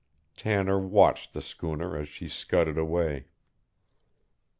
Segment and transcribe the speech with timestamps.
[0.35, 3.27] Tanner watched the schooner as she scudded away.